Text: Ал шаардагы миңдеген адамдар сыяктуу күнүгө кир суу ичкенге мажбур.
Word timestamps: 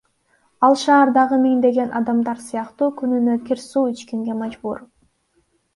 Ал 0.67 0.77
шаардагы 0.83 1.39
миңдеген 1.43 1.93
адамдар 2.01 2.41
сыяктуу 2.49 2.91
күнүгө 3.03 3.39
кир 3.51 3.63
суу 3.69 3.87
ичкенге 3.95 4.41
мажбур. 4.45 4.87